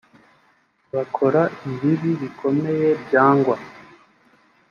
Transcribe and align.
bakora 0.95 1.41
ibibi 1.71 2.11
bikomeye 2.21 2.87
byangwa 3.03 3.55